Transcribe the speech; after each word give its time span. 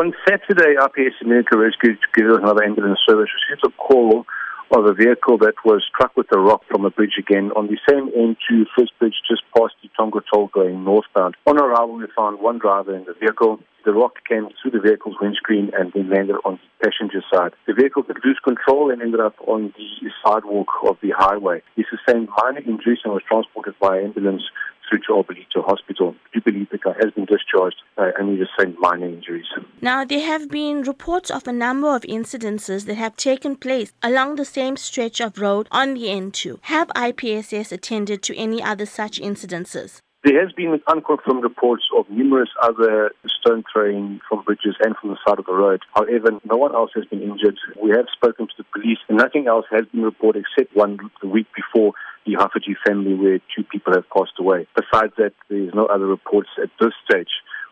On 0.00 0.14
Saturday, 0.26 0.76
IPSS 0.80 1.26
Medical 1.26 1.58
Rescue 1.58 1.94
Together 2.00 2.32
with 2.32 2.40
another 2.40 2.64
ambulance 2.64 3.00
service 3.06 3.28
received 3.36 3.66
a 3.66 3.76
call 3.76 4.24
of 4.70 4.86
a 4.86 4.94
vehicle 4.94 5.36
that 5.36 5.52
was 5.62 5.84
struck 5.92 6.16
with 6.16 6.26
a 6.32 6.40
rock 6.40 6.62
from 6.70 6.86
a 6.86 6.90
bridge 6.90 7.18
again 7.18 7.50
on 7.54 7.66
the 7.66 7.76
same 7.86 8.08
N2 8.08 8.64
First 8.74 8.98
Bridge 8.98 9.20
just 9.28 9.42
past 9.54 9.74
the 9.82 9.90
Tongaat 10.00 10.24
Toll 10.32 10.46
going 10.54 10.84
northbound. 10.84 11.36
On 11.46 11.60
arrival, 11.60 11.96
we 11.96 12.06
found 12.16 12.40
one 12.40 12.58
driver 12.58 12.96
in 12.96 13.04
the 13.04 13.12
vehicle. 13.12 13.60
The 13.84 13.92
rock 13.92 14.24
came 14.26 14.48
through 14.62 14.70
the 14.70 14.80
vehicle's 14.80 15.16
windscreen 15.20 15.70
and 15.76 15.92
then 15.92 16.08
landed 16.08 16.36
on 16.46 16.58
the 16.80 16.88
passenger 16.88 17.20
side. 17.30 17.52
The 17.66 17.74
vehicle 17.74 18.02
could 18.04 18.24
lose 18.24 18.40
control 18.42 18.90
and 18.90 19.02
ended 19.02 19.20
up 19.20 19.34
on 19.46 19.74
the 19.76 20.10
sidewalk 20.24 20.68
of 20.88 20.96
the 21.02 21.12
highway. 21.14 21.60
He 21.76 21.84
sustained 21.90 22.30
minor 22.40 22.60
injuries 22.60 23.00
and 23.04 23.12
was 23.12 23.22
transported 23.28 23.74
by 23.78 24.00
ambulance 24.00 24.44
through 24.90 25.00
to 25.06 25.12
Alberlito 25.12 25.64
Hospital. 25.64 26.14
We 26.34 26.40
believe 26.40 26.68
the 26.70 26.78
guy 26.78 26.94
has 27.00 27.12
been 27.12 27.26
discharged 27.26 27.76
uh, 27.96 28.10
and 28.18 28.36
he 28.36 28.44
sustained 28.44 28.76
minor 28.78 29.06
injuries. 29.06 29.46
Now, 29.80 30.04
there 30.04 30.26
have 30.26 30.50
been 30.50 30.82
reports 30.82 31.30
of 31.30 31.46
a 31.46 31.52
number 31.52 31.94
of 31.94 32.02
incidences 32.02 32.86
that 32.86 32.96
have 32.96 33.16
taken 33.16 33.56
place 33.56 33.92
along 34.02 34.36
the 34.36 34.44
same 34.44 34.76
stretch 34.76 35.20
of 35.20 35.38
road 35.38 35.68
on 35.70 35.94
the 35.94 36.04
N2. 36.04 36.58
Have 36.62 36.88
IPSS 36.88 37.72
attended 37.72 38.22
to 38.24 38.36
any 38.36 38.62
other 38.62 38.86
such 38.86 39.20
incidences? 39.20 40.00
There 40.22 40.38
has 40.38 40.52
been 40.52 40.78
unconfirmed 40.86 41.42
reports 41.42 41.84
of 41.96 42.04
numerous 42.10 42.50
other 42.62 43.10
stone 43.40 43.64
throwing 43.72 44.20
from 44.28 44.42
bridges 44.42 44.76
and 44.84 44.94
from 45.00 45.10
the 45.10 45.16
side 45.26 45.38
of 45.38 45.46
the 45.46 45.54
road. 45.54 45.80
However, 45.94 46.32
no 46.44 46.58
one 46.58 46.74
else 46.74 46.90
has 46.94 47.06
been 47.06 47.22
injured. 47.22 47.56
We 47.82 47.90
have 47.92 48.04
spoken 48.14 48.46
to 48.46 48.52
the 48.58 48.64
police 48.64 48.98
and 49.08 49.16
nothing 49.16 49.46
else 49.46 49.64
has 49.70 49.86
been 49.92 50.02
reported 50.02 50.44
except 50.44 50.76
one 50.76 50.98
the 51.22 51.26
week 51.26 51.46
before 51.56 51.94
the 52.30 52.38
Hafaji 52.38 52.74
family 52.86 53.14
where 53.14 53.38
two 53.54 53.64
people 53.64 53.92
have 53.94 54.08
passed 54.10 54.38
away. 54.38 54.66
Besides 54.76 55.12
that, 55.18 55.32
there 55.48 55.58
is 55.58 55.74
no 55.74 55.86
other 55.86 56.06
reports 56.06 56.48
at 56.62 56.70
this 56.80 56.92
stage 57.08 57.28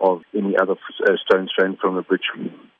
of 0.00 0.22
any 0.34 0.56
other 0.56 0.74
uh, 1.06 1.12
stone 1.24 1.48
thrown 1.54 1.76
from 1.80 1.96
the 1.96 2.02
bridge. 2.02 2.22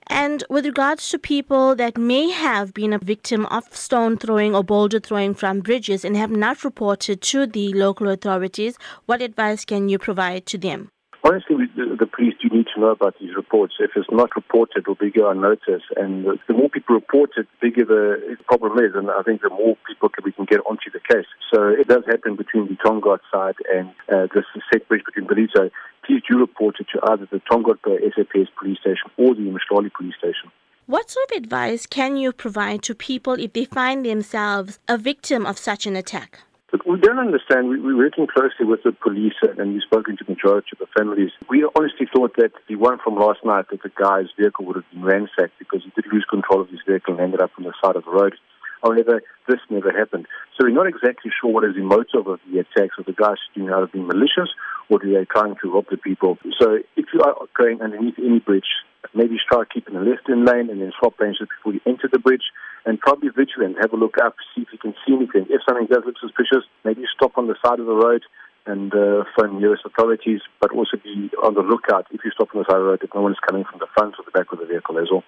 And 0.07 0.43
with 0.49 0.65
regards 0.65 1.09
to 1.11 1.19
people 1.19 1.77
that 1.77 1.97
may 1.97 2.31
have 2.31 2.75
been 2.75 2.93
a 2.93 2.99
victim 2.99 3.47
of 3.47 3.65
stone 3.77 4.17
throwing 4.17 4.55
or 4.55 4.65
boulder 4.65 4.99
throwing 4.99 5.35
from 5.35 5.61
bridges 5.61 6.05
and 6.05 6.17
have 6.17 6.31
not 6.31 6.65
reported 6.65 7.21
to 7.23 7.47
the 7.47 7.73
local 7.75 8.09
authorities, 8.09 8.77
what 9.07 9.23
advice 9.23 9.65
can 9.65 9.89
you 9.89 9.99
provide 9.99 10.47
to 10.47 10.59
them? 10.59 10.91
Honestly, 11.23 11.69
the, 11.77 11.97
the, 12.01 12.07
police 12.07 12.33
do 12.41 12.49
need 12.49 12.67
to 12.75 12.81
know 12.81 12.89
about 12.89 13.15
these 13.21 13.37
reports. 13.37 13.75
If 13.79 13.91
it's 13.95 14.09
not 14.11 14.35
reported, 14.35 14.79
it 14.79 14.89
will 14.89 14.95
be 14.95 15.11
go 15.11 15.29
unnoticed. 15.29 15.93
And 15.97 16.25
the, 16.25 16.39
the, 16.49 16.55
more 16.55 16.71
people 16.71 16.95
report 16.95 17.31
it, 17.37 17.47
the 17.61 17.69
bigger 17.69 17.85
the 17.85 18.37
problem 18.49 18.83
is. 18.83 18.93
And 18.95 19.11
I 19.11 19.23
think 19.23 19.43
the 19.43 19.51
more 19.51 19.77
people 19.87 20.09
can, 20.09 20.25
we 20.25 20.33
can 20.33 20.47
get 20.47 20.61
onto 20.65 20.91
the 20.91 21.01
case. 21.13 21.29
So 21.53 21.69
it 21.69 21.89
does 21.89 22.05
happen 22.07 22.37
between 22.37 22.69
the 22.69 22.77
Tongaat 22.77 23.21
side 23.33 23.57
and 23.73 23.91
uh, 24.09 24.29
this 24.35 24.45
set 24.73 24.87
bridge 24.89 25.03
between 25.05 25.27
Ballito 25.27 25.71
please 26.11 26.23
do 26.29 26.39
report 26.39 26.77
it 26.81 26.87
to 26.93 27.01
either 27.11 27.27
the 27.31 27.41
Tongaat 27.51 27.79
SAPS 27.85 28.51
police 28.59 28.79
station 28.81 29.11
or 29.17 29.35
the 29.35 29.43
Umhlali 29.43 29.93
police 29.93 30.15
station. 30.19 30.51
What 30.87 31.11
sort 31.11 31.31
of 31.31 31.39
advice 31.39 31.87
can 31.87 32.17
you 32.17 32.33
provide 32.33 32.83
to 32.83 32.95
people 32.95 33.35
if 33.35 33.53
they 33.53 33.65
find 33.65 34.05
themselves 34.05 34.81
a 34.89 34.99
victim 34.99 35.47
of 35.47 35.57
such 35.57 35.87
an 35.87 35.95
attack? 35.95 36.41
But 36.73 36.87
we 36.87 36.99
don't 36.99 37.19
understand. 37.19 37.69
We, 37.69 37.81
we're 37.81 37.97
working 37.97 38.27
closely 38.27 38.67
with 38.67 38.83
the 38.83 38.93
police 38.93 39.35
and 39.43 39.73
we've 39.73 39.83
spoken 39.83 40.17
to 40.17 40.25
the 40.25 40.33
majority 40.33 40.69
of 40.73 40.79
the 40.79 40.87
families. 40.99 41.31
We 41.49 41.65
honestly 41.77 42.09
thought 42.13 42.35
that 42.37 42.53
the 42.69 42.77
one 42.77 42.99
from 43.03 43.17
last 43.17 43.45
night, 43.45 43.67
that 43.71 43.83
the 43.83 43.91
guy's 43.95 44.27
vehicle 44.39 44.65
would 44.67 44.77
have 44.77 44.91
been 44.91 45.03
ransacked 45.03 45.59
because 45.59 45.83
he 45.85 45.93
did 45.95 46.13
lose 46.13 46.25
control 46.29 46.61
of 46.61 46.69
his 46.69 46.81
vehicle 46.87 47.15
and 47.15 47.23
ended 47.23 47.41
up 47.41 47.51
on 47.59 47.65
the 47.65 47.75
side 47.83 47.97
of 47.97 48.05
the 48.05 48.11
road. 48.11 48.35
However, 48.83 49.23
this 49.49 49.61
never 49.69 49.93
happened. 49.93 50.27
So 50.57 50.67
we're 50.67 50.75
not 50.75 50.87
exactly 50.87 51.31
sure 51.41 51.53
what 51.53 51.65
is 51.65 51.75
the 51.75 51.83
motive 51.83 52.27
of 52.27 52.41
the 52.51 52.61
attacks. 52.61 52.97
Of 52.99 53.07
the 53.07 53.13
guys 53.13 53.37
shooting 53.53 53.71
out 53.71 53.83
of 53.83 53.93
being 53.93 54.07
malicious 54.07 54.51
or 54.89 54.99
do 54.99 55.13
they 55.13 55.25
trying 55.25 55.55
to 55.63 55.73
rob 55.73 55.87
the 55.91 55.97
people? 55.97 56.39
So 56.61 56.79
if 56.97 57.07
you 57.13 57.21
are 57.23 57.35
going 57.57 57.81
underneath 57.81 58.19
any 58.19 58.41
bridge, 58.41 58.69
maybe 59.15 59.37
start 59.45 59.73
keeping 59.73 59.95
the 59.95 60.01
left 60.01 60.29
in 60.29 60.45
lane 60.45 60.71
and 60.71 60.81
then 60.81 60.93
swap 60.99 61.15
lanes 61.21 61.39
before 61.39 61.75
you 61.75 61.81
enter 61.87 62.09
the 62.11 62.19
bridge 62.19 62.45
and 62.85 62.99
probably 63.01 63.29
vigilant. 63.29 63.77
Have 63.81 63.93
a 63.93 63.97
look 63.97 64.17
up, 64.23 64.35
see 64.55 64.63
if 64.63 64.69
you 64.73 64.79
can 64.79 64.95
see 65.07 65.15
anything. 65.15 65.47
If 65.49 65.63
something 65.69 65.87
does 65.87 66.03
look 66.05 66.19
suspicious, 66.21 66.65
maybe 66.85 67.05
stop 67.15 67.37
on 67.37 67.47
the 67.47 67.57
side 67.65 67.81
of 67.81 67.87
the 67.87 67.95
road 67.95 68.23
and 68.67 68.93
uh, 68.95 69.25
phone 69.37 69.59
nearest 69.59 69.85
authorities, 69.85 70.41
but 70.61 70.73
also 70.73 70.97
be 71.03 71.31
on 71.43 71.55
the 71.55 71.63
lookout 71.63 72.07
if 72.13 72.21
you 72.25 72.31
stop 72.31 72.49
on 72.55 72.63
the 72.63 72.67
side 72.69 72.77
of 72.77 72.85
the 72.85 72.91
road 72.91 73.01
if 73.03 73.15
no 73.15 73.23
one 73.23 73.33
is 73.33 73.39
coming 73.47 73.65
from 73.65 73.79
the 73.79 73.89
front 73.97 74.15
or 74.19 74.25
the 74.25 74.31
back 74.31 74.53
of 74.53 74.59
the 74.59 74.67
vehicle 74.67 74.99
as 74.99 75.09
well. 75.11 75.25